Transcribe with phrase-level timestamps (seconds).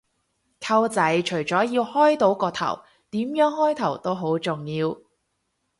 [0.59, 4.99] 溝仔，除咗要開到個頭，點樣開頭都好重要